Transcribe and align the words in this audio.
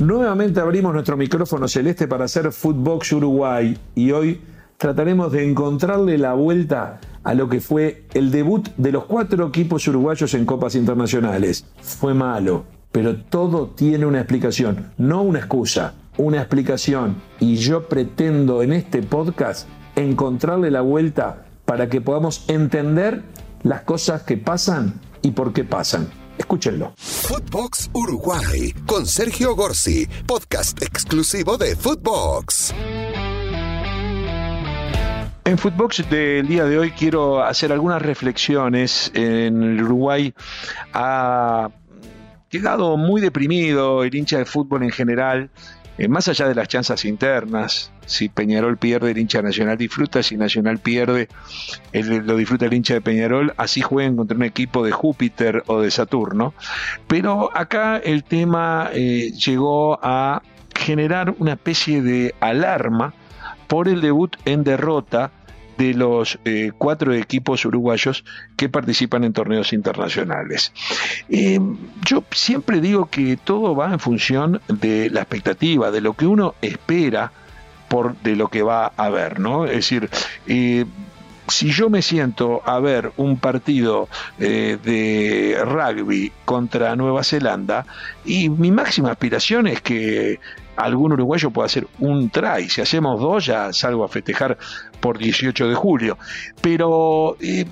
Nuevamente 0.00 0.58
abrimos 0.58 0.92
nuestro 0.94 1.16
micrófono 1.16 1.68
celeste 1.68 2.08
para 2.08 2.24
hacer 2.24 2.50
Footbox 2.50 3.12
Uruguay 3.12 3.76
y 3.94 4.10
hoy 4.12 4.40
trataremos 4.78 5.30
de 5.30 5.48
encontrarle 5.48 6.16
la 6.16 6.32
vuelta 6.32 6.98
a 7.22 7.34
lo 7.34 7.48
que 7.48 7.60
fue 7.60 8.04
el 8.14 8.30
debut 8.30 8.68
de 8.78 8.90
los 8.90 9.04
cuatro 9.04 9.46
equipos 9.46 9.86
uruguayos 9.86 10.32
en 10.34 10.46
copas 10.46 10.74
internacionales. 10.74 11.66
Fue 11.82 12.14
malo, 12.14 12.64
pero 12.90 13.16
todo 13.16 13.68
tiene 13.68 14.06
una 14.06 14.18
explicación, 14.18 14.92
no 14.96 15.22
una 15.22 15.40
excusa, 15.40 15.94
una 16.16 16.38
explicación. 16.38 17.16
Y 17.38 17.56
yo 17.56 17.86
pretendo 17.88 18.62
en 18.62 18.72
este 18.72 19.02
podcast 19.02 19.68
encontrarle 19.94 20.70
la 20.70 20.80
vuelta 20.80 21.44
para 21.66 21.88
que 21.88 22.00
podamos 22.00 22.44
entender 22.48 23.22
las 23.62 23.82
cosas 23.82 24.22
que 24.22 24.38
pasan 24.38 24.94
y 25.20 25.32
por 25.32 25.52
qué 25.52 25.64
pasan. 25.64 26.21
Escúchenlo. 26.38 26.92
Footbox 26.96 27.90
Uruguay 27.92 28.74
con 28.86 29.06
Sergio 29.06 29.54
Gorsi, 29.54 30.06
podcast 30.26 30.82
exclusivo 30.82 31.56
de 31.56 31.76
Footbox. 31.76 32.74
En 35.44 35.58
Footbox 35.58 36.08
del 36.08 36.46
día 36.46 36.64
de 36.64 36.78
hoy 36.78 36.92
quiero 36.92 37.42
hacer 37.42 37.72
algunas 37.72 38.00
reflexiones. 38.00 39.10
En 39.14 39.62
el 39.62 39.82
Uruguay 39.82 40.32
ha 40.92 41.68
quedado 42.48 42.96
muy 42.96 43.20
deprimido 43.20 44.04
el 44.04 44.14
hincha 44.14 44.38
de 44.38 44.44
fútbol 44.44 44.84
en 44.84 44.90
general 44.90 45.50
eh, 46.02 46.08
más 46.08 46.26
allá 46.26 46.48
de 46.48 46.56
las 46.56 46.66
chanzas 46.66 47.04
internas, 47.04 47.92
si 48.06 48.28
Peñarol 48.28 48.76
pierde, 48.76 49.12
el 49.12 49.18
hincha 49.18 49.40
Nacional 49.40 49.78
disfruta, 49.78 50.20
si 50.24 50.36
Nacional 50.36 50.78
pierde, 50.78 51.28
lo 51.92 52.36
disfruta 52.36 52.66
el 52.66 52.74
hincha 52.74 52.94
de 52.94 53.00
Peñarol, 53.00 53.54
así 53.56 53.82
jueguen 53.82 54.16
contra 54.16 54.36
un 54.36 54.42
equipo 54.42 54.84
de 54.84 54.90
Júpiter 54.90 55.62
o 55.68 55.80
de 55.80 55.92
Saturno. 55.92 56.54
Pero 57.06 57.56
acá 57.56 57.98
el 57.98 58.24
tema 58.24 58.90
eh, 58.92 59.30
llegó 59.30 60.00
a 60.02 60.42
generar 60.74 61.36
una 61.38 61.52
especie 61.52 62.02
de 62.02 62.34
alarma 62.40 63.14
por 63.68 63.86
el 63.86 64.00
debut 64.00 64.36
en 64.44 64.64
derrota 64.64 65.30
de 65.82 65.94
los 65.94 66.38
eh, 66.44 66.70
cuatro 66.78 67.12
equipos 67.12 67.64
uruguayos 67.64 68.24
que 68.56 68.68
participan 68.68 69.24
en 69.24 69.32
torneos 69.32 69.72
internacionales. 69.72 70.72
Eh, 71.28 71.58
yo 72.04 72.22
siempre 72.30 72.80
digo 72.80 73.06
que 73.06 73.36
todo 73.36 73.74
va 73.74 73.92
en 73.92 73.98
función 73.98 74.60
de 74.68 75.10
la 75.10 75.22
expectativa, 75.22 75.90
de 75.90 76.00
lo 76.00 76.14
que 76.14 76.26
uno 76.26 76.54
espera 76.62 77.32
por 77.88 78.16
de 78.18 78.36
lo 78.36 78.48
que 78.48 78.62
va 78.62 78.92
a 78.96 79.10
ver, 79.10 79.40
¿no? 79.40 79.64
Es 79.64 79.72
decir, 79.72 80.08
eh, 80.46 80.86
si 81.48 81.70
yo 81.70 81.90
me 81.90 82.00
siento 82.00 82.62
a 82.64 82.78
ver 82.78 83.12
un 83.16 83.36
partido 83.36 84.08
de 84.38 85.58
rugby 85.64 86.32
contra 86.44 86.94
Nueva 86.94 87.24
Zelanda 87.24 87.84
y 88.24 88.48
mi 88.48 88.70
máxima 88.70 89.10
aspiración 89.10 89.66
es 89.66 89.82
que 89.82 90.38
algún 90.76 91.12
uruguayo 91.12 91.50
puede 91.50 91.66
hacer 91.66 91.86
un 91.98 92.30
try. 92.30 92.68
Si 92.68 92.80
hacemos 92.80 93.20
dos, 93.20 93.46
ya 93.46 93.72
salgo 93.72 94.04
a 94.04 94.08
festejar 94.08 94.56
por 95.02 95.18
18 95.18 95.68
de 95.68 95.74
julio. 95.74 96.16
Pero 96.62 97.36
eh, 97.40 97.66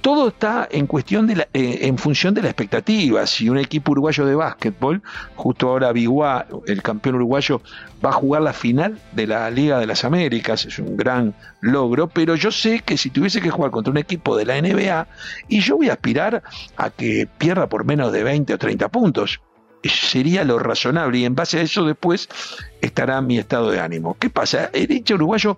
todo 0.00 0.28
está 0.28 0.68
en 0.70 0.86
cuestión 0.86 1.26
de 1.26 1.36
la, 1.36 1.48
eh, 1.54 1.80
en 1.82 1.96
función 1.96 2.34
de 2.34 2.42
la 2.42 2.48
expectativa. 2.48 3.26
Si 3.26 3.48
un 3.48 3.58
equipo 3.58 3.92
uruguayo 3.92 4.26
de 4.26 4.34
básquetbol, 4.34 5.02
justo 5.36 5.68
ahora 5.68 5.92
Biguá, 5.92 6.46
el 6.66 6.82
campeón 6.82 7.16
uruguayo, 7.16 7.62
va 8.04 8.10
a 8.10 8.12
jugar 8.12 8.42
la 8.42 8.52
final 8.52 8.98
de 9.12 9.26
la 9.26 9.50
Liga 9.50 9.78
de 9.78 9.86
las 9.86 10.04
Américas, 10.04 10.64
es 10.64 10.78
un 10.78 10.96
gran 10.96 11.34
logro, 11.60 12.08
pero 12.08 12.34
yo 12.34 12.50
sé 12.50 12.80
que 12.80 12.96
si 12.96 13.10
tuviese 13.10 13.40
que 13.40 13.50
jugar 13.50 13.70
contra 13.70 13.90
un 13.90 13.98
equipo 13.98 14.36
de 14.36 14.44
la 14.46 14.60
NBA, 14.60 15.06
y 15.48 15.60
yo 15.60 15.76
voy 15.76 15.88
a 15.88 15.94
aspirar 15.94 16.42
a 16.76 16.90
que 16.90 17.28
pierda 17.38 17.68
por 17.68 17.84
menos 17.84 18.12
de 18.12 18.24
20 18.24 18.54
o 18.54 18.58
30 18.58 18.88
puntos 18.88 19.40
sería 19.82 20.44
lo 20.44 20.58
razonable 20.58 21.18
y 21.18 21.24
en 21.24 21.34
base 21.34 21.58
a 21.58 21.62
eso 21.62 21.84
después 21.84 22.28
estará 22.82 23.20
mi 23.22 23.38
estado 23.38 23.70
de 23.70 23.80
ánimo. 23.80 24.16
¿Qué 24.18 24.28
pasa? 24.28 24.70
El 24.74 24.90
hincha 24.90 25.14
uruguayo 25.14 25.56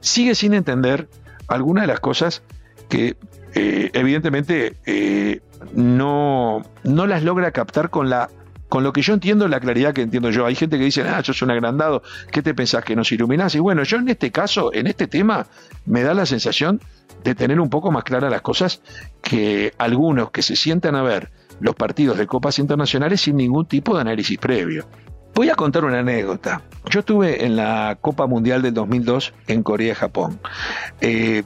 sigue 0.00 0.34
sin 0.34 0.54
entender 0.54 1.08
algunas 1.48 1.82
de 1.82 1.88
las 1.88 2.00
cosas 2.00 2.42
que 2.88 3.16
eh, 3.54 3.90
evidentemente 3.94 4.76
eh, 4.86 5.40
no, 5.74 6.62
no 6.84 7.06
las 7.06 7.22
logra 7.22 7.50
captar 7.52 7.90
con 7.90 8.10
la 8.10 8.28
con 8.68 8.82
lo 8.82 8.92
que 8.92 9.00
yo 9.00 9.14
entiendo, 9.14 9.46
la 9.46 9.60
claridad 9.60 9.94
que 9.94 10.02
entiendo 10.02 10.30
yo. 10.30 10.44
Hay 10.44 10.56
gente 10.56 10.76
que 10.76 10.84
dice, 10.84 11.02
ah, 11.02 11.22
sos 11.22 11.40
un 11.42 11.52
agrandado, 11.52 12.02
¿qué 12.32 12.42
te 12.42 12.52
pensás 12.52 12.84
que 12.84 12.96
nos 12.96 13.12
iluminás? 13.12 13.54
Y 13.54 13.60
bueno, 13.60 13.84
yo 13.84 13.98
en 13.98 14.08
este 14.08 14.32
caso, 14.32 14.74
en 14.74 14.88
este 14.88 15.06
tema, 15.06 15.46
me 15.84 16.02
da 16.02 16.14
la 16.14 16.26
sensación 16.26 16.80
de 17.22 17.34
tener 17.34 17.60
un 17.60 17.70
poco 17.70 17.92
más 17.92 18.04
claras 18.04 18.30
las 18.30 18.42
cosas 18.42 18.82
que 19.22 19.72
algunos 19.78 20.30
que 20.30 20.42
se 20.42 20.56
sientan 20.56 20.96
a 20.96 21.02
ver 21.02 21.30
los 21.60 21.74
partidos 21.74 22.18
de 22.18 22.26
copas 22.26 22.58
internacionales 22.58 23.20
sin 23.20 23.36
ningún 23.36 23.66
tipo 23.66 23.94
de 23.94 24.00
análisis 24.00 24.38
previo. 24.38 24.86
Voy 25.36 25.50
a 25.50 25.54
contar 25.54 25.84
una 25.84 25.98
anécdota. 25.98 26.62
Yo 26.88 27.00
estuve 27.00 27.44
en 27.44 27.56
la 27.56 27.98
Copa 28.00 28.26
Mundial 28.26 28.62
del 28.62 28.72
2002 28.72 29.34
en 29.48 29.62
Corea 29.62 29.92
y 29.92 29.94
Japón. 29.94 30.40
Eh, 31.02 31.42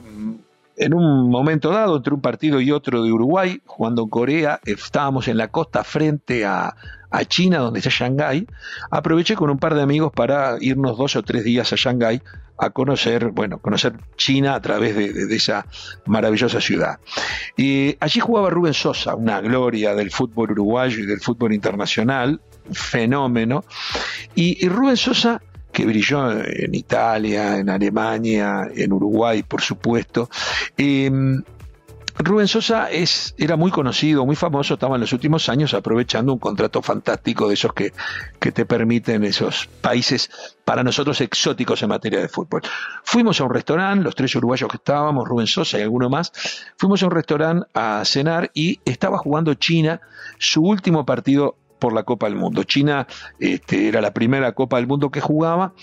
en 0.77 0.93
un 0.93 1.29
momento 1.29 1.71
dado, 1.71 1.97
entre 1.97 2.13
un 2.13 2.21
partido 2.21 2.61
y 2.61 2.71
otro 2.71 3.03
de 3.03 3.11
Uruguay, 3.11 3.61
jugando 3.65 4.03
en 4.03 4.09
Corea, 4.09 4.61
estábamos 4.63 5.27
en 5.27 5.35
la 5.35 5.49
costa 5.49 5.83
frente 5.83 6.45
a, 6.45 6.73
China, 7.27 7.57
donde 7.57 7.79
está 7.79 7.89
Shanghái, 7.91 8.47
aproveché 8.89 9.35
con 9.35 9.49
un 9.49 9.59
par 9.59 9.75
de 9.75 9.81
amigos 9.81 10.13
para 10.15 10.55
irnos 10.61 10.97
dos 10.97 11.17
o 11.17 11.23
tres 11.23 11.43
días 11.43 11.73
a 11.73 11.75
Shanghái 11.75 12.21
a 12.57 12.69
conocer, 12.69 13.31
bueno, 13.31 13.57
conocer 13.57 13.95
China 14.15 14.55
a 14.55 14.61
través 14.61 14.95
de, 14.95 15.35
esa 15.35 15.65
maravillosa 16.05 16.61
ciudad. 16.61 16.99
Y 17.57 17.97
allí 17.99 18.21
jugaba 18.21 18.49
Rubén 18.49 18.73
Sosa, 18.73 19.15
una 19.15 19.41
gloria 19.41 19.93
del 19.93 20.11
fútbol 20.11 20.51
uruguayo 20.51 20.99
y 20.99 21.05
del 21.05 21.19
fútbol 21.19 21.53
internacional, 21.53 22.39
fenómeno. 22.73 23.63
Y, 24.35 24.67
Rubén 24.67 24.97
Sosa 24.97 25.41
que 25.71 25.85
brilló 25.85 26.31
en 26.31 26.75
Italia, 26.75 27.57
en 27.57 27.69
Alemania, 27.69 28.69
en 28.75 28.91
Uruguay, 28.91 29.41
por 29.43 29.61
supuesto. 29.61 30.29
Eh, 30.77 31.09
Rubén 32.17 32.47
Sosa 32.47 32.89
es, 32.91 33.33
era 33.37 33.55
muy 33.55 33.71
conocido, 33.71 34.25
muy 34.25 34.35
famoso, 34.35 34.75
estaba 34.75 34.95
en 34.95 35.01
los 35.01 35.13
últimos 35.13 35.49
años 35.49 35.73
aprovechando 35.73 36.33
un 36.33 36.39
contrato 36.39 36.81
fantástico 36.81 37.47
de 37.47 37.53
esos 37.53 37.73
que, 37.73 37.93
que 38.39 38.51
te 38.51 38.65
permiten 38.65 39.23
esos 39.23 39.67
países 39.81 40.29
para 40.65 40.83
nosotros 40.83 41.19
exóticos 41.21 41.81
en 41.81 41.89
materia 41.89 42.19
de 42.19 42.27
fútbol. 42.27 42.61
Fuimos 43.03 43.39
a 43.39 43.45
un 43.45 43.53
restaurante, 43.53 44.03
los 44.03 44.15
tres 44.15 44.35
uruguayos 44.35 44.69
que 44.69 44.77
estábamos, 44.77 45.27
Rubén 45.27 45.47
Sosa 45.47 45.79
y 45.79 45.81
alguno 45.81 46.09
más, 46.09 46.31
fuimos 46.77 47.01
a 47.01 47.07
un 47.07 47.11
restaurante 47.11 47.67
a 47.73 48.03
cenar 48.05 48.51
y 48.53 48.79
estaba 48.85 49.17
jugando 49.17 49.53
China 49.53 50.01
su 50.37 50.63
último 50.63 51.05
partido 51.05 51.55
por 51.81 51.91
la 51.93 52.03
Copa 52.03 52.27
del 52.27 52.35
Mundo. 52.35 52.63
China 52.63 53.07
este, 53.39 53.89
era 53.89 53.99
la 53.99 54.13
primera 54.13 54.53
Copa 54.53 54.77
del 54.77 54.87
Mundo 54.87 55.09
que 55.09 55.19
jugaba, 55.19 55.73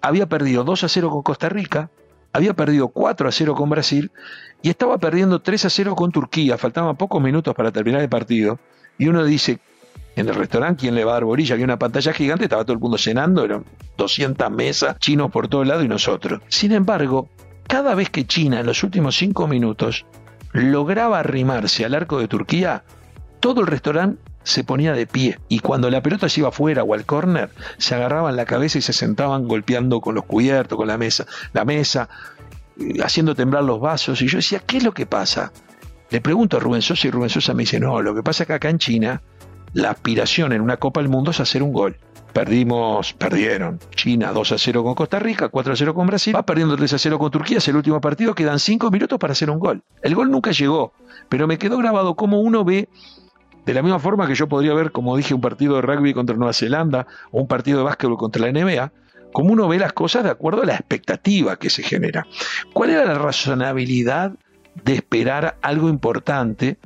había 0.00 0.26
perdido 0.26 0.62
2 0.62 0.84
a 0.84 0.88
0 0.88 1.10
con 1.10 1.22
Costa 1.22 1.48
Rica, 1.48 1.90
había 2.32 2.54
perdido 2.54 2.88
4 2.88 3.28
a 3.28 3.32
0 3.32 3.54
con 3.56 3.70
Brasil 3.70 4.12
y 4.62 4.68
estaba 4.68 4.98
perdiendo 4.98 5.40
3 5.40 5.64
a 5.64 5.70
0 5.70 5.96
con 5.96 6.12
Turquía. 6.12 6.58
Faltaban 6.58 6.96
pocos 6.96 7.20
minutos 7.20 7.54
para 7.54 7.72
terminar 7.72 8.02
el 8.02 8.08
partido. 8.08 8.60
Y 8.98 9.08
uno 9.08 9.24
dice, 9.24 9.58
en 10.14 10.28
el 10.28 10.34
restaurante, 10.34 10.82
¿quién 10.82 10.94
le 10.94 11.04
va 11.04 11.12
a 11.12 11.14
dar 11.14 11.24
borilla? 11.24 11.54
Había 11.54 11.64
una 11.64 11.78
pantalla 11.78 12.12
gigante, 12.12 12.44
estaba 12.44 12.64
todo 12.64 12.74
el 12.74 12.80
mundo 12.80 12.98
cenando, 12.98 13.44
eran 13.44 13.64
200 13.96 14.50
mesas, 14.50 14.98
chinos 14.98 15.30
por 15.30 15.48
todo 15.48 15.64
lado 15.64 15.82
y 15.82 15.88
nosotros. 15.88 16.42
Sin 16.48 16.72
embargo, 16.72 17.28
cada 17.66 17.94
vez 17.94 18.10
que 18.10 18.26
China 18.26 18.60
en 18.60 18.66
los 18.66 18.82
últimos 18.84 19.16
5 19.16 19.48
minutos 19.48 20.04
lograba 20.52 21.20
arrimarse 21.20 21.84
al 21.84 21.94
arco 21.94 22.18
de 22.18 22.28
Turquía, 22.28 22.84
todo 23.40 23.62
el 23.62 23.66
restaurante 23.66 24.27
se 24.48 24.64
ponía 24.64 24.94
de 24.94 25.06
pie 25.06 25.38
y 25.48 25.58
cuando 25.58 25.90
la 25.90 26.02
pelota 26.02 26.26
se 26.30 26.40
iba 26.40 26.48
afuera 26.48 26.82
o 26.82 26.94
al 26.94 27.04
córner, 27.04 27.50
se 27.76 27.94
agarraban 27.94 28.34
la 28.34 28.46
cabeza 28.46 28.78
y 28.78 28.80
se 28.80 28.94
sentaban 28.94 29.46
golpeando 29.46 30.00
con 30.00 30.14
los 30.14 30.24
cubiertos, 30.24 30.78
con 30.78 30.88
la 30.88 30.96
mesa, 30.96 31.26
la 31.52 31.66
mesa, 31.66 32.08
eh, 32.80 32.94
haciendo 33.04 33.34
temblar 33.34 33.64
los 33.64 33.78
vasos. 33.78 34.22
Y 34.22 34.26
yo 34.26 34.38
decía, 34.38 34.60
¿qué 34.60 34.78
es 34.78 34.84
lo 34.84 34.92
que 34.92 35.04
pasa? 35.04 35.52
Le 36.08 36.22
pregunto 36.22 36.56
a 36.56 36.60
Rubén 36.60 36.80
Sosa 36.80 37.06
y 37.06 37.10
Rubén 37.10 37.28
Sosa 37.28 37.52
me 37.52 37.64
dice, 37.64 37.78
no, 37.78 38.00
lo 38.00 38.14
que 38.14 38.22
pasa 38.22 38.44
es 38.44 38.46
que 38.46 38.54
acá 38.54 38.70
en 38.70 38.78
China 38.78 39.20
la 39.74 39.90
aspiración 39.90 40.54
en 40.54 40.62
una 40.62 40.78
Copa 40.78 41.00
del 41.00 41.10
Mundo 41.10 41.30
es 41.30 41.40
hacer 41.40 41.62
un 41.62 41.74
gol. 41.74 41.98
Perdimos, 42.32 43.12
perdieron. 43.12 43.80
China 43.94 44.32
2 44.32 44.52
a 44.52 44.58
0 44.58 44.82
con 44.82 44.94
Costa 44.94 45.18
Rica, 45.18 45.50
4 45.50 45.72
a 45.74 45.76
0 45.76 45.94
con 45.94 46.06
Brasil. 46.06 46.34
Va 46.34 46.46
perdiendo 46.46 46.74
3 46.74 46.94
a 46.94 46.98
0 46.98 47.18
con 47.18 47.30
Turquía, 47.30 47.58
es 47.58 47.68
el 47.68 47.76
último 47.76 48.00
partido, 48.00 48.34
quedan 48.34 48.58
5 48.58 48.90
minutos 48.90 49.18
para 49.18 49.32
hacer 49.32 49.50
un 49.50 49.58
gol. 49.58 49.82
El 50.02 50.14
gol 50.14 50.30
nunca 50.30 50.52
llegó, 50.52 50.94
pero 51.28 51.46
me 51.46 51.58
quedó 51.58 51.76
grabado 51.76 52.14
como 52.14 52.40
uno 52.40 52.64
ve 52.64 52.88
de 53.68 53.74
la 53.74 53.82
misma 53.82 53.98
forma 53.98 54.26
que 54.26 54.34
yo 54.34 54.48
podría 54.48 54.72
ver, 54.72 54.92
como 54.92 55.14
dije, 55.14 55.34
un 55.34 55.42
partido 55.42 55.74
de 55.74 55.82
rugby 55.82 56.14
contra 56.14 56.34
Nueva 56.34 56.54
Zelanda 56.54 57.06
o 57.30 57.42
un 57.42 57.46
partido 57.46 57.76
de 57.76 57.84
básquetbol 57.84 58.16
contra 58.16 58.50
la 58.50 58.50
NBA, 58.50 58.92
como 59.30 59.52
uno 59.52 59.68
ve 59.68 59.78
las 59.78 59.92
cosas 59.92 60.24
de 60.24 60.30
acuerdo 60.30 60.62
a 60.62 60.64
la 60.64 60.72
expectativa 60.72 61.58
que 61.58 61.68
se 61.68 61.82
genera. 61.82 62.26
¿Cuál 62.72 62.88
era 62.88 63.04
la 63.04 63.18
razonabilidad 63.18 64.32
de 64.84 64.94
esperar 64.94 65.58
algo 65.60 65.90
importante 65.90 66.78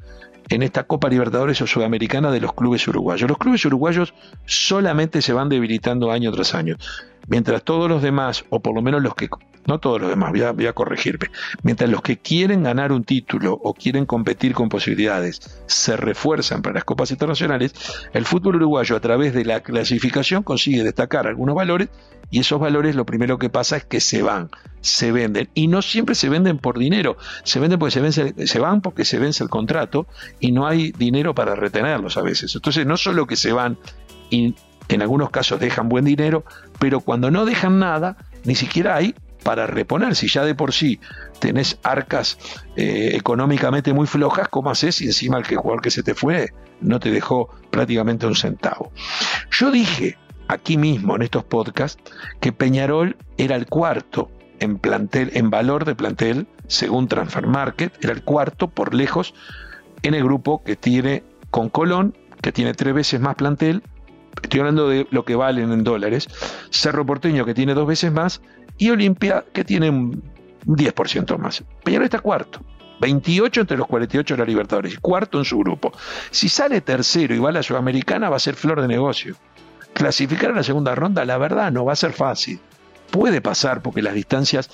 en 0.48 0.64
esta 0.64 0.82
Copa 0.82 1.08
Libertadores 1.08 1.62
o 1.62 1.68
Sudamericana 1.68 2.32
de 2.32 2.40
los 2.40 2.52
clubes 2.52 2.88
uruguayos? 2.88 3.30
Los 3.30 3.38
clubes 3.38 3.64
uruguayos 3.64 4.12
solamente 4.44 5.22
se 5.22 5.32
van 5.32 5.48
debilitando 5.48 6.10
año 6.10 6.32
tras 6.32 6.52
año. 6.52 6.78
Mientras 7.28 7.62
todos 7.62 7.88
los 7.88 8.02
demás, 8.02 8.44
o 8.50 8.60
por 8.60 8.74
lo 8.74 8.82
menos 8.82 9.02
los 9.02 9.14
que 9.14 9.28
no 9.66 9.78
todos 9.78 10.00
los 10.00 10.10
demás, 10.10 10.32
voy 10.32 10.66
a, 10.66 10.72
corregirme, 10.72 11.30
mientras 11.62 11.88
los 11.88 12.02
que 12.02 12.18
quieren 12.18 12.64
ganar 12.64 12.90
un 12.92 13.04
título 13.04 13.52
o 13.62 13.74
quieren 13.74 14.06
competir 14.06 14.54
con 14.54 14.68
posibilidades 14.68 15.62
se 15.66 15.96
refuerzan 15.96 16.62
para 16.62 16.74
las 16.74 16.84
copas 16.84 17.10
internacionales, 17.10 17.72
el 18.12 18.24
fútbol 18.24 18.56
uruguayo 18.56 18.96
a 18.96 19.00
través 19.00 19.34
de 19.34 19.44
la 19.44 19.60
clasificación 19.60 20.42
consigue 20.42 20.82
destacar 20.82 21.26
algunos 21.26 21.54
valores 21.54 21.88
y 22.30 22.40
esos 22.40 22.58
valores 22.58 22.96
lo 22.96 23.04
primero 23.04 23.38
que 23.38 23.50
pasa 23.50 23.76
es 23.76 23.84
que 23.84 24.00
se 24.00 24.22
van, 24.22 24.50
se 24.80 25.12
venden. 25.12 25.50
Y 25.54 25.68
no 25.68 25.82
siempre 25.82 26.14
se 26.14 26.30
venden 26.30 26.58
por 26.58 26.78
dinero, 26.78 27.18
se 27.44 27.60
venden 27.60 27.78
porque 27.78 27.92
se, 27.92 28.00
vence, 28.00 28.46
se 28.46 28.58
van 28.58 28.80
porque 28.80 29.04
se 29.04 29.18
vence 29.18 29.44
el 29.44 29.50
contrato 29.50 30.06
y 30.40 30.50
no 30.50 30.66
hay 30.66 30.92
dinero 30.92 31.34
para 31.34 31.54
retenerlos 31.54 32.16
a 32.16 32.22
veces. 32.22 32.54
Entonces 32.54 32.86
no 32.86 32.96
solo 32.96 33.26
que 33.26 33.36
se 33.36 33.52
van 33.52 33.76
y 34.30 34.54
en 34.88 35.02
algunos 35.02 35.30
casos 35.30 35.60
dejan 35.60 35.88
buen 35.88 36.04
dinero, 36.04 36.44
pero 36.78 37.00
cuando 37.00 37.30
no 37.30 37.44
dejan 37.44 37.78
nada, 37.78 38.16
ni 38.44 38.54
siquiera 38.54 38.96
hay 38.96 39.14
para 39.42 39.66
reponer. 39.66 40.14
Si 40.14 40.28
ya 40.28 40.44
de 40.44 40.54
por 40.54 40.72
sí 40.72 41.00
tenés 41.38 41.78
arcas 41.82 42.38
eh, 42.76 43.12
económicamente 43.14 43.92
muy 43.92 44.06
flojas, 44.06 44.48
¿cómo 44.48 44.70
haces? 44.70 45.00
Y 45.00 45.06
encima 45.06 45.38
el 45.38 45.44
jugador 45.44 45.82
que 45.82 45.90
se 45.90 46.02
te 46.02 46.14
fue 46.14 46.50
no 46.80 47.00
te 47.00 47.10
dejó 47.10 47.48
prácticamente 47.70 48.26
un 48.26 48.36
centavo. 48.36 48.92
Yo 49.50 49.70
dije 49.70 50.16
aquí 50.48 50.76
mismo 50.76 51.16
en 51.16 51.22
estos 51.22 51.44
podcasts 51.44 52.02
que 52.40 52.52
Peñarol 52.52 53.16
era 53.36 53.56
el 53.56 53.66
cuarto 53.66 54.30
en 54.60 54.78
plantel, 54.78 55.30
en 55.34 55.50
valor 55.50 55.84
de 55.84 55.94
plantel, 55.94 56.46
según 56.68 57.08
Transfer 57.08 57.46
Market, 57.46 57.92
era 58.02 58.12
el 58.12 58.22
cuarto 58.22 58.68
por 58.68 58.94
lejos 58.94 59.34
en 60.02 60.14
el 60.14 60.22
grupo 60.22 60.62
que 60.62 60.76
tiene 60.76 61.24
con 61.50 61.68
Colón, 61.68 62.16
que 62.40 62.52
tiene 62.52 62.74
tres 62.74 62.94
veces 62.94 63.20
más 63.20 63.34
plantel, 63.34 63.82
estoy 64.42 64.60
hablando 64.60 64.88
de 64.88 65.06
lo 65.10 65.24
que 65.24 65.34
valen 65.34 65.72
en 65.72 65.84
dólares, 65.84 66.28
Cerro 66.70 67.04
Porteño 67.04 67.44
que 67.44 67.54
tiene 67.54 67.74
dos 67.74 67.86
veces 67.86 68.12
más 68.12 68.40
y 68.78 68.90
Olimpia 68.90 69.44
que 69.52 69.64
tiene 69.64 69.90
un 69.90 70.22
10% 70.66 71.38
más. 71.38 71.64
Peñarol 71.84 72.04
está 72.04 72.20
cuarto. 72.20 72.60
28 73.00 73.62
entre 73.62 73.76
los 73.76 73.88
48 73.88 74.34
de 74.34 74.38
la 74.38 74.44
Libertadores, 74.44 74.98
cuarto 75.00 75.38
en 75.38 75.44
su 75.44 75.58
grupo. 75.58 75.92
Si 76.30 76.48
sale 76.48 76.80
tercero 76.80 77.34
y 77.34 77.38
va 77.38 77.48
a 77.48 77.52
la 77.52 77.62
Sudamericana, 77.62 78.30
va 78.30 78.36
a 78.36 78.40
ser 78.40 78.54
flor 78.54 78.80
de 78.80 78.86
negocio 78.86 79.36
clasificar 79.92 80.50
a 80.50 80.54
la 80.54 80.62
segunda 80.62 80.94
ronda, 80.94 81.24
la 81.24 81.38
verdad, 81.38 81.70
no 81.72 81.84
va 81.84 81.92
a 81.92 81.96
ser 81.96 82.12
fácil. 82.12 82.60
Puede 83.10 83.40
pasar 83.40 83.82
porque 83.82 84.02
las 84.02 84.14
distancias 84.14 84.70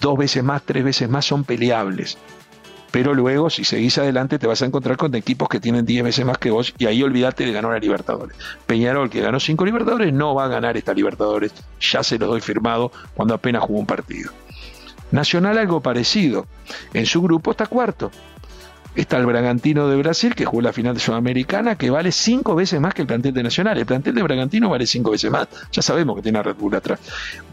dos 0.00 0.18
veces 0.18 0.44
más, 0.44 0.62
tres 0.62 0.84
veces 0.84 1.08
más 1.08 1.24
son 1.24 1.44
peleables. 1.44 2.18
Pero 2.90 3.14
luego, 3.14 3.50
si 3.50 3.64
seguís 3.64 3.98
adelante, 3.98 4.38
te 4.38 4.46
vas 4.46 4.62
a 4.62 4.66
encontrar 4.66 4.96
con 4.96 5.14
equipos 5.14 5.48
que 5.48 5.60
tienen 5.60 5.84
10 5.84 6.04
veces 6.04 6.24
más 6.24 6.38
que 6.38 6.50
vos 6.50 6.74
y 6.78 6.86
ahí 6.86 7.02
olvídate 7.02 7.44
de 7.44 7.52
ganar 7.52 7.72
a 7.72 7.78
Libertadores. 7.78 8.36
Peñarol, 8.66 9.10
que 9.10 9.20
ganó 9.20 9.40
5 9.40 9.64
Libertadores, 9.64 10.12
no 10.12 10.34
va 10.34 10.46
a 10.46 10.48
ganar 10.48 10.76
esta 10.76 10.94
Libertadores. 10.94 11.52
Ya 11.80 12.02
se 12.02 12.18
lo 12.18 12.26
doy 12.26 12.40
firmado 12.40 12.90
cuando 13.14 13.34
apenas 13.34 13.62
jugó 13.62 13.80
un 13.80 13.86
partido. 13.86 14.32
Nacional 15.10 15.58
algo 15.58 15.80
parecido. 15.80 16.46
En 16.92 17.06
su 17.06 17.22
grupo 17.22 17.50
está 17.50 17.66
cuarto. 17.66 18.10
Está 18.94 19.16
el 19.18 19.26
Bragantino 19.26 19.88
de 19.88 19.96
Brasil, 19.96 20.34
que 20.34 20.44
jugó 20.44 20.62
la 20.62 20.72
final 20.72 20.94
de 20.94 21.00
Sudamericana, 21.00 21.76
que 21.76 21.90
vale 21.90 22.10
cinco 22.10 22.54
veces 22.54 22.80
más 22.80 22.94
que 22.94 23.02
el 23.02 23.08
plantel 23.08 23.32
de 23.32 23.42
Nacional. 23.42 23.78
El 23.78 23.86
plantel 23.86 24.14
de 24.14 24.22
Bragantino 24.22 24.68
vale 24.68 24.86
cinco 24.86 25.12
veces 25.12 25.30
más. 25.30 25.46
Ya 25.70 25.82
sabemos 25.82 26.16
que 26.16 26.22
tiene 26.22 26.38
a 26.38 26.42
Red 26.42 26.56
Bull 26.56 26.74
atrás. 26.74 26.98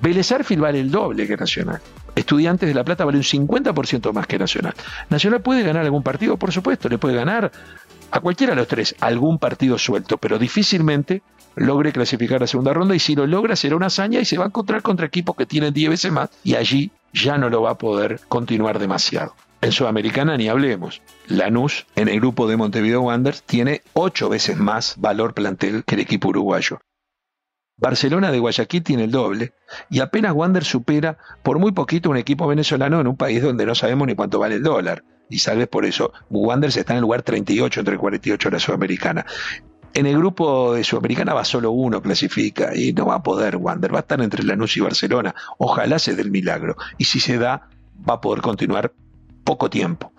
Vélez 0.01 0.33
vale 0.57 0.79
el 0.79 0.89
doble 0.89 1.27
que 1.27 1.37
Nacional. 1.37 1.81
Estudiantes 2.15 2.67
de 2.67 2.73
La 2.73 2.83
Plata 2.83 3.05
vale 3.05 3.17
un 3.17 3.23
50% 3.23 4.11
más 4.13 4.25
que 4.25 4.39
Nacional. 4.39 4.73
Nacional 5.09 5.41
puede 5.41 5.63
ganar 5.63 5.83
algún 5.83 6.01
partido, 6.01 6.37
por 6.37 6.51
supuesto, 6.51 6.89
le 6.89 6.97
puede 6.97 7.15
ganar 7.15 7.51
a 8.11 8.19
cualquiera 8.21 8.51
de 8.51 8.57
los 8.57 8.67
tres 8.67 8.95
algún 9.01 9.37
partido 9.37 9.77
suelto, 9.77 10.17
pero 10.17 10.39
difícilmente 10.39 11.21
logre 11.55 11.91
clasificar 11.91 12.43
a 12.43 12.47
segunda 12.47 12.73
ronda 12.73 12.95
y 12.95 12.99
si 12.99 13.15
lo 13.15 13.27
logra 13.27 13.55
será 13.55 13.75
una 13.75 13.87
hazaña 13.87 14.19
y 14.19 14.25
se 14.25 14.37
va 14.37 14.45
a 14.45 14.47
encontrar 14.47 14.81
contra 14.81 15.05
equipos 15.05 15.35
que 15.35 15.45
tienen 15.45 15.73
10 15.73 15.89
veces 15.89 16.11
más 16.11 16.29
y 16.43 16.55
allí 16.55 16.91
ya 17.13 17.37
no 17.37 17.49
lo 17.49 17.61
va 17.61 17.71
a 17.71 17.77
poder 17.77 18.21
continuar 18.27 18.79
demasiado. 18.79 19.33
En 19.65 19.71
Sudamericana 19.71 20.37
ni 20.37 20.47
hablemos. 20.47 21.01
Lanús, 21.25 21.87
en 21.95 22.07
el 22.07 22.19
grupo 22.19 22.47
de 22.47 22.55
Montevideo 22.55 23.01
Wanderers, 23.01 23.41
tiene 23.41 23.81
ocho 23.93 24.29
veces 24.29 24.57
más 24.57 24.93
valor 24.99 25.33
plantel 25.33 25.83
que 25.83 25.95
el 25.95 26.01
equipo 26.01 26.27
uruguayo. 26.27 26.81
Barcelona 27.75 28.31
de 28.31 28.37
Guayaquil 28.37 28.83
tiene 28.83 29.05
el 29.05 29.11
doble 29.11 29.53
y 29.89 30.01
apenas 30.01 30.33
Wander 30.33 30.63
supera 30.63 31.17
por 31.41 31.57
muy 31.57 31.71
poquito 31.71 32.11
un 32.11 32.17
equipo 32.17 32.45
venezolano 32.45 33.01
en 33.01 33.07
un 33.07 33.17
país 33.17 33.41
donde 33.41 33.65
no 33.65 33.73
sabemos 33.73 34.05
ni 34.05 34.13
cuánto 34.13 34.37
vale 34.37 34.53
el 34.57 34.61
dólar. 34.61 35.03
Y 35.31 35.39
sabes 35.39 35.67
por 35.67 35.87
eso, 35.87 36.13
Wanderers 36.29 36.77
está 36.77 36.93
en 36.93 36.97
el 36.97 37.01
lugar 37.01 37.23
38 37.23 37.79
entre 37.79 37.97
48 37.97 38.49
de 38.49 38.53
la 38.53 38.59
Sudamericana. 38.59 39.25
En 39.95 40.05
el 40.05 40.15
grupo 40.15 40.75
de 40.75 40.83
Sudamericana 40.83 41.33
va 41.33 41.43
solo 41.43 41.71
uno, 41.71 42.03
clasifica, 42.03 42.75
y 42.75 42.93
no 42.93 43.07
va 43.07 43.15
a 43.15 43.23
poder 43.23 43.57
Wander, 43.57 43.91
va 43.91 43.97
a 43.97 44.01
estar 44.01 44.21
entre 44.21 44.43
Lanús 44.43 44.77
y 44.77 44.81
Barcelona. 44.81 45.33
Ojalá 45.57 45.97
se 45.97 46.13
dé 46.13 46.21
el 46.21 46.29
milagro. 46.29 46.75
Y 46.99 47.05
si 47.05 47.19
se 47.19 47.39
da, 47.39 47.67
va 48.07 48.15
a 48.15 48.21
poder 48.21 48.43
continuar 48.43 48.93
poco 49.45 49.69
tiempo. 49.69 50.11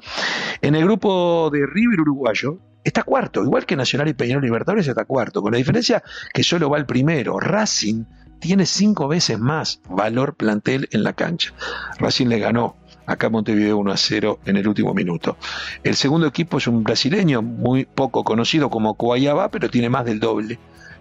En 0.63 0.75
el 0.75 0.85
grupo 0.85 1.51
de 1.53 1.67
River 1.67 2.01
uruguayo 2.01 2.59
está 2.83 3.03
cuarto, 3.03 3.43
igual 3.43 3.67
que 3.67 3.77
Nacional 3.77 4.09
y 4.09 4.15
Peñarol 4.15 4.45
Libertadores 4.45 4.89
está 4.89 5.05
cuarto, 5.05 5.43
con 5.43 5.53
la 5.53 5.59
diferencia 5.59 6.03
que 6.33 6.43
solo 6.43 6.71
va 6.71 6.79
el 6.79 6.87
primero. 6.87 7.39
Racing 7.39 8.05
tiene 8.39 8.65
cinco 8.65 9.09
veces 9.09 9.39
más 9.39 9.81
valor 9.91 10.37
plantel 10.37 10.89
en 10.93 11.03
la 11.03 11.13
cancha. 11.13 11.53
Racing 11.99 12.29
le 12.29 12.39
ganó 12.39 12.77
acá 13.07 13.29
Montevideo 13.29 13.77
1 13.79 13.93
a 13.93 13.97
0 13.97 14.41
en 14.47 14.57
el 14.57 14.69
último 14.69 14.95
minuto. 14.95 15.37
El 15.83 15.97
segundo 15.97 16.27
equipo 16.27 16.59
es 16.59 16.67
un 16.67 16.85
brasileño 16.85 17.43
muy 17.43 17.85
poco 17.85 18.25
conocido 18.25 18.71
como 18.71 18.95
Coayaba, 18.95 19.51
pero 19.51 19.69
tiene 19.69 19.91
más 19.91 20.05
del 20.05 20.21
doble 20.21 20.59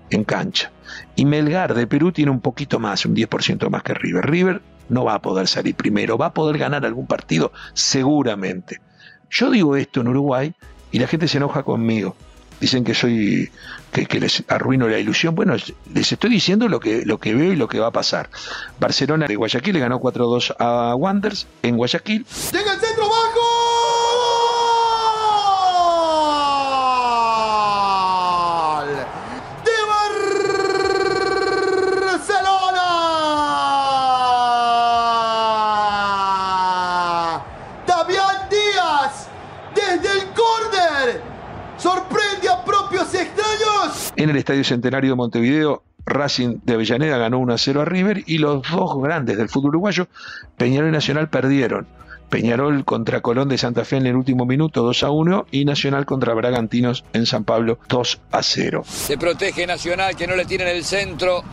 en 0.10 0.24
cancha. 0.24 0.72
Y 1.16 1.26
Melgar 1.26 1.74
de 1.74 1.88
Perú 1.88 2.12
tiene 2.12 2.32
un 2.32 2.42
poquito 2.42 2.80
más, 2.80 3.06
un 3.06 3.16
10% 3.16 3.70
más 3.70 3.84
que 3.84 3.94
River. 3.94 4.26
River 4.26 4.62
no 4.90 5.06
va 5.06 5.16
a 5.16 5.22
poder 5.22 5.48
salir 5.48 5.76
primero, 5.76 6.18
va 6.18 6.28
a 6.28 6.34
poder 6.34 6.58
ganar 6.58 6.86
algún 6.86 7.08
partido 7.08 7.52
seguramente. 7.74 8.80
Yo 9.30 9.50
digo 9.50 9.76
esto 9.76 10.02
en 10.02 10.08
Uruguay 10.08 10.54
y 10.92 11.00
la 11.00 11.08
gente 11.08 11.28
se 11.28 11.38
enoja 11.38 11.64
conmigo. 11.64 12.16
Dicen 12.60 12.86
que 12.86 12.94
soy 12.94 13.52
que, 13.92 14.20
les 14.20 14.44
arruino 14.48 14.88
la 14.88 14.98
ilusión. 14.98 15.36
Bueno, 15.36 15.56
les 15.94 16.12
estoy 16.12 16.30
diciendo 16.30 16.70
lo 16.70 16.80
que, 16.80 17.06
lo 17.06 17.20
que 17.20 17.34
veo 17.34 17.52
y 17.52 17.56
lo 17.56 17.68
que 17.68 17.80
va 17.80 17.88
a 17.88 17.92
pasar. 17.92 18.30
Barcelona 18.80 19.28
de 19.28 19.36
Guayaquil 19.36 19.74
le 19.74 19.80
ganó 19.82 20.00
4-2 20.00 20.56
a 20.58 20.96
Wanderers 20.96 21.48
en 21.64 21.76
Guayaquil. 21.76 22.26
¡Llega 22.54 22.78
Estadio 44.46 44.64
Centenario 44.64 45.10
de 45.10 45.16
Montevideo, 45.16 45.82
Racing 46.06 46.60
de 46.64 46.76
Avellaneda 46.76 47.18
ganó 47.18 47.40
1 47.40 47.54
a 47.56 47.58
0 47.58 47.82
a 47.82 47.86
River 47.86 48.22
y 48.28 48.38
los 48.38 48.62
dos 48.70 49.02
grandes 49.02 49.40
del 49.40 49.50
fútbol 49.50 49.70
uruguayo, 49.70 50.08
Peñarol 50.56 50.90
y 50.90 50.92
Nacional, 50.92 51.30
perdieron. 51.30 51.88
Peñarol 52.30 52.86
contra 52.86 53.22
Colón 53.22 53.50
de 53.50 53.58
Santa 53.58 53.86
Fe 53.86 53.98
en 53.98 54.06
el 54.06 54.16
último 54.16 54.46
minuto 54.46 54.84
2 54.84 55.04
a 55.04 55.10
1 55.10 55.48
y 55.50 55.66
Nacional 55.66 56.06
contra 56.06 56.36
Bragantinos 56.36 57.04
en 57.14 57.26
San 57.26 57.44
Pablo 57.44 57.80
2 57.90 58.22
a 58.32 58.44
0. 58.44 58.84
Se 58.86 59.18
protege 59.18 59.66
Nacional 59.66 60.16
que 60.16 60.28
no 60.28 60.36
le 60.36 60.46
tienen 60.46 60.68
el 60.68 60.84
centro. 60.84 61.44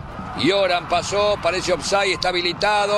Y 0.42 0.50
Oran 0.50 0.86
pasó, 0.86 1.38
parece 1.42 1.72
offside, 1.72 2.12
está 2.12 2.28
habilitado. 2.28 2.92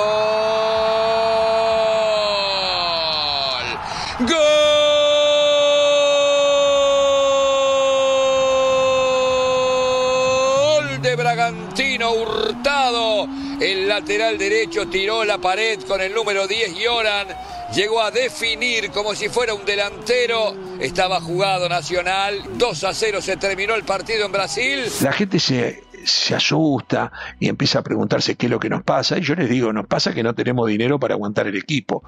Bragantino 11.13 12.11
Hurtado. 12.13 13.27
El 13.61 13.87
lateral 13.87 14.37
derecho 14.37 14.87
tiró 14.87 15.23
la 15.23 15.37
pared 15.37 15.79
con 15.83 16.01
el 16.01 16.13
número 16.13 16.47
10 16.47 16.79
y 16.79 16.87
Oran 16.87 17.27
llegó 17.73 18.01
a 18.01 18.09
definir 18.09 18.89
como 18.89 19.13
si 19.13 19.29
fuera 19.29 19.53
un 19.53 19.63
delantero. 19.65 20.55
Estaba 20.79 21.21
jugado 21.21 21.69
Nacional. 21.69 22.41
2 22.57 22.83
a 22.83 22.93
0 22.93 23.21
se 23.21 23.37
terminó 23.37 23.75
el 23.75 23.83
partido 23.83 24.25
en 24.25 24.31
Brasil. 24.31 24.85
La 25.01 25.11
gente 25.11 25.39
se, 25.39 25.83
se 26.03 26.33
asusta 26.33 27.11
y 27.39 27.49
empieza 27.49 27.79
a 27.79 27.83
preguntarse 27.83 28.35
qué 28.35 28.47
es 28.47 28.51
lo 28.51 28.59
que 28.59 28.69
nos 28.69 28.83
pasa. 28.83 29.19
Y 29.19 29.21
yo 29.21 29.35
les 29.35 29.49
digo, 29.49 29.71
nos 29.71 29.85
pasa 29.85 30.13
que 30.13 30.23
no 30.23 30.33
tenemos 30.33 30.67
dinero 30.67 30.99
para 30.99 31.13
aguantar 31.13 31.45
el 31.45 31.57
equipo. 31.57 32.03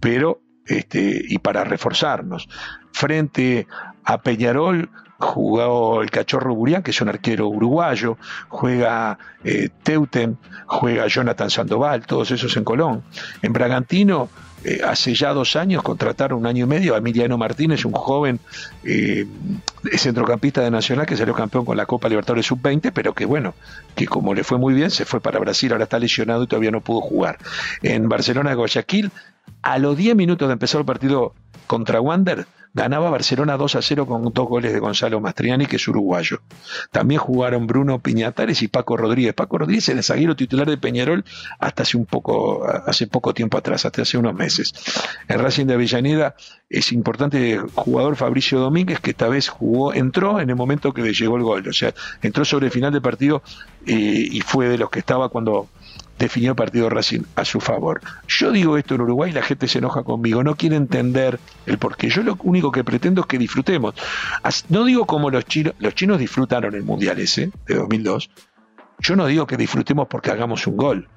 Pero 0.00 0.40
este, 0.66 1.22
y 1.28 1.38
para 1.38 1.64
reforzarnos. 1.64 2.48
Frente 2.92 3.66
a 4.04 4.20
Peñarol 4.22 4.88
jugó 5.18 6.02
el 6.02 6.10
Cachorro 6.10 6.54
Burián, 6.54 6.82
que 6.82 6.90
es 6.90 7.00
un 7.00 7.08
arquero 7.08 7.48
uruguayo, 7.48 8.18
juega 8.48 9.18
eh, 9.44 9.70
Teuten, 9.82 10.36
juega 10.66 11.06
Jonathan 11.06 11.48
Sandoval, 11.48 12.04
todos 12.06 12.30
esos 12.32 12.56
en 12.56 12.64
Colón. 12.64 13.02
En 13.40 13.52
Bragantino, 13.52 14.28
eh, 14.64 14.80
hace 14.84 15.14
ya 15.14 15.32
dos 15.32 15.56
años 15.56 15.82
contrataron 15.82 16.40
un 16.40 16.46
año 16.46 16.66
y 16.66 16.68
medio 16.68 16.94
a 16.94 16.98
Emiliano 16.98 17.38
Martínez, 17.38 17.84
un 17.84 17.92
joven 17.92 18.40
eh, 18.84 19.26
centrocampista 19.96 20.60
de 20.60 20.70
Nacional 20.70 21.06
que 21.06 21.16
salió 21.16 21.34
campeón 21.34 21.64
con 21.64 21.76
la 21.76 21.86
Copa 21.86 22.08
Libertadores 22.08 22.46
Sub-20, 22.46 22.92
pero 22.92 23.14
que 23.14 23.24
bueno, 23.24 23.54
que 23.94 24.06
como 24.06 24.34
le 24.34 24.44
fue 24.44 24.58
muy 24.58 24.74
bien, 24.74 24.90
se 24.90 25.04
fue 25.04 25.20
para 25.20 25.38
Brasil, 25.38 25.72
ahora 25.72 25.84
está 25.84 25.98
lesionado 25.98 26.44
y 26.44 26.46
todavía 26.46 26.70
no 26.70 26.80
pudo 26.80 27.00
jugar. 27.00 27.38
En 27.82 28.08
Barcelona 28.08 28.54
Guayaquil, 28.54 29.10
a 29.62 29.78
los 29.78 29.96
10 29.96 30.16
minutos 30.16 30.48
de 30.48 30.52
empezar 30.52 30.80
el 30.80 30.86
partido 30.86 31.34
contra 31.66 32.00
Wander, 32.00 32.46
ganaba 32.74 33.10
Barcelona 33.10 33.56
2 33.56 33.76
a 33.76 33.82
0 33.82 34.06
con 34.06 34.32
dos 34.32 34.48
goles 34.48 34.72
de 34.72 34.78
Gonzalo 34.78 35.20
Mastriani, 35.20 35.66
que 35.66 35.76
es 35.76 35.88
uruguayo. 35.88 36.40
También 36.90 37.20
jugaron 37.20 37.66
Bruno 37.66 37.98
Piñatares 37.98 38.62
y 38.62 38.68
Paco 38.68 38.96
Rodríguez. 38.96 39.34
Paco 39.34 39.58
Rodríguez 39.58 39.88
era 39.88 39.98
el 39.98 40.04
zaguero 40.04 40.36
titular 40.36 40.68
de 40.68 40.78
Peñarol 40.78 41.24
hasta 41.58 41.82
hace 41.82 41.96
un 41.96 42.06
poco, 42.06 42.64
hace 42.64 43.06
poco 43.06 43.34
tiempo 43.34 43.58
atrás, 43.58 43.84
hasta 43.84 44.02
hace 44.02 44.18
unos 44.18 44.34
meses. 44.34 44.72
En 45.28 45.38
Racing 45.38 45.66
de 45.66 45.74
Avellaneda 45.74 46.34
es 46.70 46.92
importante 46.92 47.52
el 47.52 47.60
jugador 47.74 48.16
Fabricio 48.16 48.58
Domínguez, 48.58 49.00
que 49.00 49.10
esta 49.10 49.28
vez 49.28 49.48
jugó, 49.48 49.92
entró 49.92 50.40
en 50.40 50.48
el 50.48 50.56
momento 50.56 50.92
que 50.92 51.02
le 51.02 51.12
llegó 51.12 51.36
el 51.36 51.42
gol. 51.42 51.68
O 51.68 51.72
sea, 51.72 51.94
entró 52.22 52.44
sobre 52.44 52.66
el 52.66 52.72
final 52.72 52.92
del 52.92 53.02
partido 53.02 53.42
eh, 53.86 54.28
y 54.30 54.40
fue 54.40 54.68
de 54.68 54.78
los 54.78 54.90
que 54.90 55.00
estaba 55.00 55.28
cuando 55.28 55.68
definió 56.22 56.50
el 56.50 56.56
partido 56.56 56.88
Racing 56.88 57.22
a 57.34 57.44
su 57.44 57.60
favor. 57.60 58.00
Yo 58.28 58.52
digo 58.52 58.78
esto 58.78 58.94
en 58.94 59.00
Uruguay 59.00 59.30
y 59.32 59.34
la 59.34 59.42
gente 59.42 59.66
se 59.66 59.78
enoja 59.78 60.04
conmigo, 60.04 60.44
no 60.44 60.54
quiere 60.54 60.76
entender 60.76 61.40
el 61.66 61.78
porqué. 61.78 62.08
Yo 62.10 62.22
lo 62.22 62.38
único 62.44 62.70
que 62.70 62.84
pretendo 62.84 63.22
es 63.22 63.26
que 63.26 63.38
disfrutemos. 63.38 63.94
No 64.68 64.84
digo 64.84 65.04
como 65.04 65.30
los 65.30 65.44
chinos, 65.46 65.74
los 65.80 65.96
chinos 65.96 66.20
disfrutaron 66.20 66.76
el 66.76 66.84
Mundial 66.84 67.18
ese 67.18 67.50
de 67.66 67.74
2002. 67.74 68.30
Yo 69.00 69.16
no 69.16 69.26
digo 69.26 69.48
que 69.48 69.56
disfrutemos 69.56 70.06
porque 70.06 70.30
hagamos 70.30 70.64
un 70.68 70.76
gol. 70.76 71.08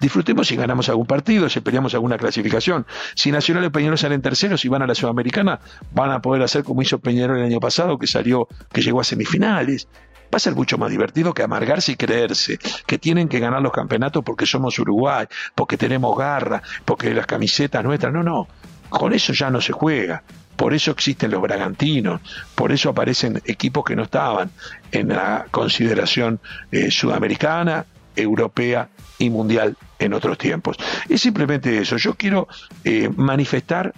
Disfrutemos 0.00 0.46
si 0.46 0.56
ganamos 0.56 0.88
algún 0.88 1.06
partido, 1.06 1.50
si 1.50 1.60
peleamos 1.60 1.92
alguna 1.92 2.16
clasificación. 2.16 2.86
Si 3.14 3.30
Nacional 3.30 3.64
y 3.64 3.68
Peñarol 3.68 3.98
salen 3.98 4.22
terceros 4.22 4.64
y 4.64 4.68
van 4.68 4.82
a 4.82 4.86
la 4.86 4.94
Sudamericana, 4.94 5.60
van 5.92 6.12
a 6.12 6.22
poder 6.22 6.42
hacer 6.42 6.64
como 6.64 6.80
hizo 6.80 6.98
Peñarol 6.98 7.38
el 7.38 7.44
año 7.44 7.60
pasado, 7.60 7.98
que 7.98 8.06
salió, 8.06 8.48
que 8.72 8.80
llegó 8.80 9.00
a 9.00 9.04
semifinales 9.04 9.88
va 10.36 10.38
a 10.38 10.40
ser 10.40 10.54
mucho 10.54 10.76
más 10.76 10.90
divertido 10.90 11.32
que 11.32 11.42
amargarse 11.42 11.92
y 11.92 11.96
creerse 11.96 12.58
que 12.86 12.98
tienen 12.98 13.26
que 13.26 13.40
ganar 13.40 13.62
los 13.62 13.72
campeonatos 13.72 14.22
porque 14.22 14.44
somos 14.44 14.78
Uruguay, 14.78 15.26
porque 15.54 15.78
tenemos 15.78 16.14
garra, 16.14 16.62
porque 16.84 17.14
las 17.14 17.24
camisetas 17.24 17.82
nuestras. 17.82 18.12
No, 18.12 18.22
no, 18.22 18.46
con 18.90 19.14
eso 19.14 19.32
ya 19.32 19.48
no 19.50 19.62
se 19.62 19.72
juega. 19.72 20.22
Por 20.54 20.74
eso 20.74 20.90
existen 20.90 21.30
los 21.30 21.40
Bragantinos, 21.40 22.20
por 22.54 22.70
eso 22.70 22.90
aparecen 22.90 23.40
equipos 23.46 23.82
que 23.82 23.96
no 23.96 24.02
estaban 24.02 24.50
en 24.92 25.08
la 25.08 25.46
consideración 25.50 26.38
eh, 26.70 26.90
sudamericana, 26.90 27.86
europea 28.14 28.90
y 29.18 29.30
mundial 29.30 29.74
en 29.98 30.12
otros 30.12 30.36
tiempos. 30.36 30.76
Es 31.08 31.22
simplemente 31.22 31.78
eso. 31.78 31.96
Yo 31.96 32.12
quiero 32.12 32.46
eh, 32.84 33.08
manifestar 33.16 33.94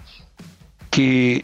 que 0.89 1.43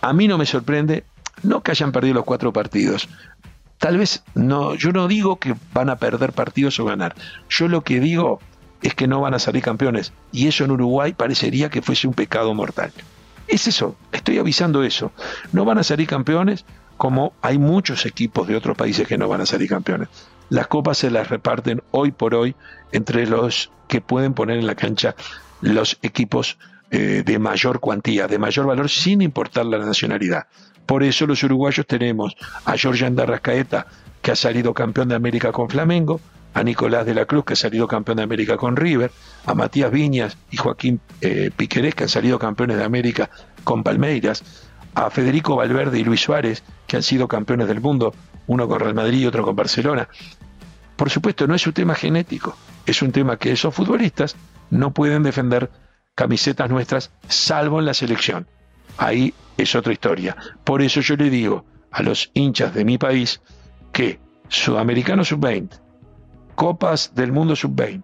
a 0.00 0.12
mí 0.12 0.28
no 0.28 0.38
me 0.38 0.46
sorprende 0.46 1.02
no 1.42 1.62
que 1.62 1.70
hayan 1.70 1.92
perdido 1.92 2.14
los 2.14 2.24
cuatro 2.24 2.52
partidos, 2.52 3.08
tal 3.78 3.98
vez 3.98 4.22
no, 4.34 4.74
yo 4.74 4.92
no 4.92 5.08
digo 5.08 5.36
que 5.36 5.54
van 5.72 5.90
a 5.90 5.96
perder 5.96 6.32
partidos 6.32 6.78
o 6.80 6.84
ganar. 6.84 7.14
Yo 7.48 7.68
lo 7.68 7.82
que 7.82 8.00
digo 8.00 8.40
es 8.82 8.94
que 8.94 9.06
no 9.06 9.20
van 9.20 9.34
a 9.34 9.38
salir 9.38 9.62
campeones. 9.62 10.12
Y 10.32 10.48
eso 10.48 10.64
en 10.64 10.70
Uruguay 10.70 11.12
parecería 11.12 11.70
que 11.70 11.82
fuese 11.82 12.06
un 12.06 12.14
pecado 12.14 12.54
mortal. 12.54 12.92
Es 13.48 13.66
eso, 13.68 13.96
estoy 14.12 14.38
avisando 14.38 14.82
eso. 14.82 15.12
No 15.52 15.64
van 15.64 15.78
a 15.78 15.84
salir 15.84 16.06
campeones 16.06 16.64
como 16.96 17.34
hay 17.42 17.58
muchos 17.58 18.06
equipos 18.06 18.48
de 18.48 18.56
otros 18.56 18.76
países 18.76 19.06
que 19.06 19.18
no 19.18 19.28
van 19.28 19.40
a 19.40 19.46
salir 19.46 19.68
campeones. 19.68 20.08
Las 20.48 20.66
copas 20.66 20.98
se 20.98 21.10
las 21.10 21.28
reparten 21.28 21.82
hoy 21.90 22.12
por 22.12 22.34
hoy 22.34 22.54
entre 22.92 23.26
los 23.26 23.70
que 23.88 24.00
pueden 24.00 24.34
poner 24.34 24.58
en 24.58 24.66
la 24.66 24.74
cancha 24.74 25.14
los 25.60 25.98
equipos 26.02 26.58
eh, 26.90 27.22
de 27.24 27.38
mayor 27.38 27.80
cuantía, 27.80 28.28
de 28.28 28.38
mayor 28.38 28.66
valor, 28.66 28.88
sin 28.88 29.20
importar 29.22 29.66
la 29.66 29.78
nacionalidad. 29.78 30.46
Por 30.86 31.02
eso 31.02 31.26
los 31.26 31.42
uruguayos 31.42 31.86
tenemos 31.86 32.36
a 32.64 32.74
Jorge 32.80 33.10
Rascaeta, 33.10 33.86
que 34.22 34.30
ha 34.30 34.36
salido 34.36 34.72
campeón 34.72 35.08
de 35.08 35.16
América 35.16 35.52
con 35.52 35.68
Flamengo, 35.68 36.20
a 36.54 36.62
Nicolás 36.62 37.04
de 37.04 37.14
la 37.14 37.26
Cruz, 37.26 37.44
que 37.44 37.52
ha 37.52 37.56
salido 37.56 37.86
campeón 37.88 38.16
de 38.18 38.22
América 38.22 38.56
con 38.56 38.76
River, 38.76 39.10
a 39.44 39.54
Matías 39.54 39.90
Viñas 39.90 40.38
y 40.50 40.56
Joaquín 40.56 41.00
eh, 41.20 41.50
Piquerés, 41.54 41.94
que 41.94 42.04
han 42.04 42.08
salido 42.08 42.38
campeones 42.38 42.78
de 42.78 42.84
América 42.84 43.28
con 43.64 43.82
Palmeiras, 43.82 44.42
a 44.94 45.10
Federico 45.10 45.56
Valverde 45.56 45.98
y 45.98 46.04
Luis 46.04 46.20
Suárez, 46.20 46.62
que 46.86 46.96
han 46.96 47.02
sido 47.02 47.28
campeones 47.28 47.68
del 47.68 47.80
mundo, 47.80 48.14
uno 48.46 48.68
con 48.68 48.80
Real 48.80 48.94
Madrid 48.94 49.18
y 49.18 49.26
otro 49.26 49.44
con 49.44 49.56
Barcelona. 49.56 50.08
Por 50.94 51.10
supuesto, 51.10 51.46
no 51.46 51.54
es 51.54 51.66
un 51.66 51.74
tema 51.74 51.94
genético, 51.94 52.56
es 52.86 53.02
un 53.02 53.12
tema 53.12 53.36
que 53.36 53.52
esos 53.52 53.74
futbolistas 53.74 54.36
no 54.70 54.92
pueden 54.94 55.24
defender 55.24 55.70
camisetas 56.14 56.70
nuestras, 56.70 57.10
salvo 57.28 57.80
en 57.80 57.86
la 57.86 57.92
selección 57.92 58.46
ahí 58.98 59.34
es 59.56 59.74
otra 59.74 59.92
historia. 59.92 60.36
Por 60.64 60.82
eso 60.82 61.00
yo 61.00 61.16
le 61.16 61.30
digo 61.30 61.64
a 61.90 62.02
los 62.02 62.30
hinchas 62.34 62.74
de 62.74 62.84
mi 62.84 62.98
país 62.98 63.40
que 63.92 64.20
Sudamericano 64.48 65.24
Sub-20, 65.24 65.80
Copas 66.54 67.14
del 67.14 67.32
Mundo 67.32 67.56
Sub-20, 67.56 68.02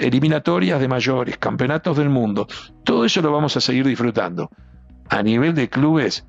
eliminatorias 0.00 0.80
de 0.80 0.88
mayores, 0.88 1.38
campeonatos 1.38 1.96
del 1.96 2.10
mundo, 2.10 2.46
todo 2.84 3.04
eso 3.04 3.22
lo 3.22 3.32
vamos 3.32 3.56
a 3.56 3.60
seguir 3.60 3.86
disfrutando. 3.86 4.50
A 5.08 5.22
nivel 5.22 5.54
de 5.54 5.68
clubes, 5.68 6.26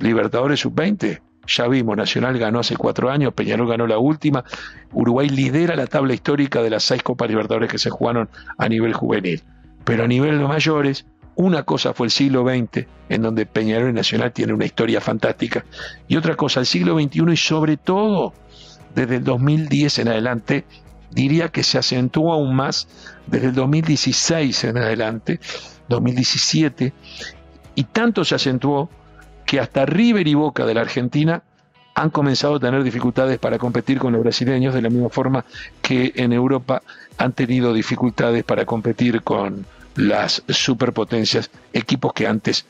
Libertadores 0.00 0.60
Sub-20, 0.60 1.20
ya 1.46 1.66
vimos, 1.66 1.96
Nacional 1.96 2.38
ganó 2.38 2.60
hace 2.60 2.76
cuatro 2.76 3.10
años, 3.10 3.34
Peñarol 3.34 3.68
ganó 3.68 3.86
la 3.86 3.98
última, 3.98 4.44
Uruguay 4.92 5.28
lidera 5.28 5.74
la 5.74 5.86
tabla 5.86 6.14
histórica 6.14 6.62
de 6.62 6.70
las 6.70 6.84
seis 6.84 7.02
Copas 7.02 7.28
Libertadores 7.28 7.70
que 7.70 7.78
se 7.78 7.90
jugaron 7.90 8.28
a 8.56 8.68
nivel 8.68 8.92
juvenil. 8.92 9.42
Pero 9.84 10.04
a 10.04 10.06
nivel 10.06 10.38
de 10.38 10.44
mayores, 10.44 11.06
una 11.40 11.62
cosa 11.62 11.94
fue 11.94 12.06
el 12.06 12.10
siglo 12.10 12.44
XX, 12.44 12.86
en 13.08 13.22
donde 13.22 13.46
Peñarol 13.46 13.94
Nacional 13.94 14.32
tiene 14.32 14.52
una 14.52 14.66
historia 14.66 15.00
fantástica, 15.00 15.64
y 16.06 16.16
otra 16.16 16.36
cosa 16.36 16.60
el 16.60 16.66
siglo 16.66 17.00
XXI 17.00 17.32
y 17.32 17.36
sobre 17.36 17.76
todo 17.78 18.34
desde 18.94 19.16
el 19.16 19.24
2010 19.24 20.00
en 20.00 20.08
adelante, 20.08 20.64
diría 21.10 21.48
que 21.48 21.62
se 21.62 21.78
acentuó 21.78 22.34
aún 22.34 22.54
más 22.54 22.88
desde 23.26 23.46
el 23.48 23.54
2016 23.54 24.64
en 24.64 24.76
adelante, 24.76 25.40
2017, 25.88 26.92
y 27.74 27.84
tanto 27.84 28.24
se 28.24 28.34
acentuó 28.34 28.90
que 29.46 29.60
hasta 29.60 29.86
River 29.86 30.28
y 30.28 30.34
Boca 30.34 30.66
de 30.66 30.74
la 30.74 30.82
Argentina 30.82 31.42
han 31.94 32.10
comenzado 32.10 32.56
a 32.56 32.60
tener 32.60 32.82
dificultades 32.82 33.38
para 33.38 33.58
competir 33.58 33.98
con 33.98 34.12
los 34.12 34.22
brasileños 34.22 34.74
de 34.74 34.82
la 34.82 34.90
misma 34.90 35.08
forma 35.08 35.44
que 35.80 36.12
en 36.16 36.34
Europa 36.34 36.82
han 37.16 37.32
tenido 37.32 37.72
dificultades 37.72 38.44
para 38.44 38.66
competir 38.66 39.22
con, 39.22 39.66
las 39.96 40.42
superpotencias, 40.48 41.50
equipos 41.72 42.12
que 42.12 42.26
antes 42.26 42.66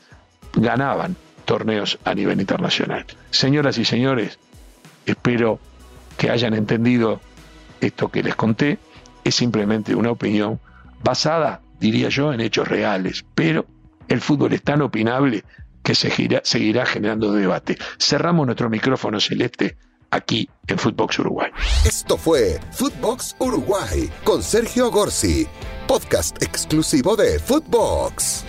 ganaban 0.53 1.15
torneos 1.45 1.99
a 2.05 2.13
nivel 2.13 2.39
internacional. 2.39 3.05
Señoras 3.29 3.77
y 3.77 3.85
señores, 3.85 4.39
espero 5.05 5.59
que 6.17 6.29
hayan 6.29 6.53
entendido 6.53 7.21
esto 7.79 8.09
que 8.09 8.23
les 8.23 8.35
conté. 8.35 8.79
Es 9.23 9.35
simplemente 9.35 9.95
una 9.95 10.11
opinión 10.11 10.59
basada, 11.03 11.61
diría 11.79 12.09
yo, 12.09 12.33
en 12.33 12.41
hechos 12.41 12.67
reales, 12.67 13.25
pero 13.35 13.65
el 14.07 14.21
fútbol 14.21 14.53
es 14.53 14.61
tan 14.61 14.81
opinable 14.81 15.43
que 15.83 15.95
seguirá, 15.95 16.41
seguirá 16.43 16.85
generando 16.85 17.31
debate. 17.33 17.77
Cerramos 17.97 18.45
nuestro 18.45 18.69
micrófono 18.69 19.19
celeste 19.19 19.77
aquí 20.11 20.49
en 20.67 20.77
Footbox 20.77 21.19
Uruguay. 21.19 21.51
Esto 21.85 22.17
fue 22.17 22.59
Footbox 22.71 23.35
Uruguay 23.39 24.09
con 24.23 24.43
Sergio 24.43 24.91
Gorsi, 24.91 25.47
podcast 25.87 26.41
exclusivo 26.41 27.15
de 27.15 27.39
Footbox. 27.39 28.45